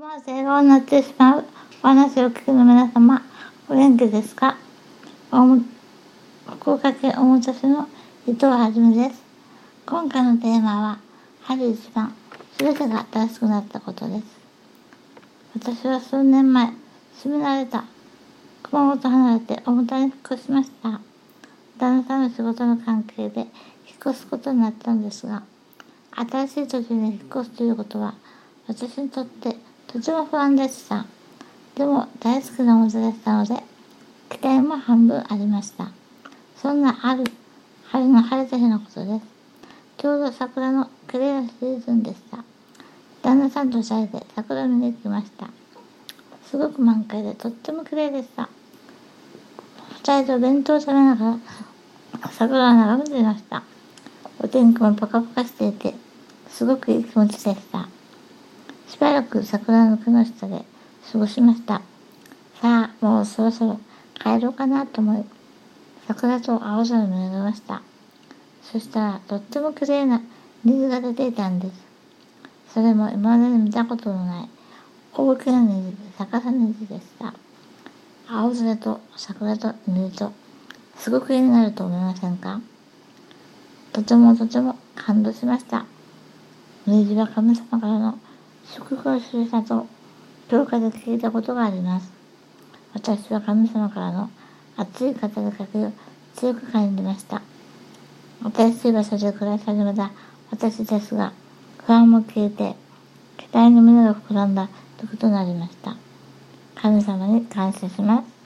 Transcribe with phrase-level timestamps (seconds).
[0.00, 1.44] 思わず笑顔になってしまう
[1.82, 3.20] お話を聞くの皆様、
[3.68, 4.56] お元気ですか？
[5.30, 7.86] 福岡県大本市の
[8.26, 9.22] 伊藤はじめです。
[9.84, 10.98] 今回のテーマは、
[11.42, 12.14] 春一番、
[12.56, 14.24] すべてが新しくなったことです。
[15.54, 16.72] 私は数年前、
[17.22, 17.84] 住み慣れた
[18.62, 20.98] 熊本離れて大田に引っ越しました。
[21.76, 23.48] 旦那さんの仕事の関係で引っ
[24.00, 25.42] 越すことになったのですが、
[26.14, 28.14] 新しい土地に引っ越すということは、
[28.66, 29.56] 私にとって
[29.92, 31.04] とても不安でした。
[31.74, 33.56] でも大好きなお店でしたので、
[34.28, 35.90] 期待も半分ありました。
[36.56, 37.24] そんなある
[37.86, 39.26] 春の晴れた日のことです。
[39.98, 42.44] ちょうど桜の綺麗なシーズンでした。
[43.22, 45.48] 旦那さんと二人で桜見に行きました。
[46.48, 48.48] すごく満開でとっても綺麗でした。
[50.04, 51.38] 二人でお弁当を食べながら
[52.30, 53.64] 桜を眺めていました。
[54.38, 55.94] お天気もポカポカしていて、
[56.48, 57.88] すごくいい気持ちでした。
[59.00, 60.62] しばらく桜の木の下で
[61.10, 61.80] 過ごしました。
[62.60, 63.80] さあ、もうそろそろ
[64.22, 65.24] 帰ろうかなと思い、
[66.06, 67.80] 桜と青空を見上げました。
[68.62, 70.20] そしたら、とっても綺麗な
[70.66, 71.72] 虹が出ていたんです。
[72.74, 74.48] それも今までに見たことのない
[75.14, 77.32] 大きな虹で逆さ虹でした。
[78.28, 80.30] 青空と桜と虹と、
[80.96, 82.60] すごく絵になると思いませんか？
[83.94, 85.86] とてもとても感動しました。
[86.86, 88.18] 虹は神様からの
[88.72, 89.86] 祝福をするたと
[90.48, 92.12] 教科で聞いたことがあります。
[92.94, 94.30] 私は神様からの
[94.76, 95.92] 熱い語りかけを
[96.36, 97.42] 強く感じました。
[98.54, 100.12] 新しい場所で暮らし始めた
[100.50, 101.32] 私ですが、
[101.78, 102.76] 不安も消えて、
[103.38, 104.68] 期待の胸が膨らんだ
[104.98, 105.96] 時となりました。
[106.76, 108.39] 神様に感謝します。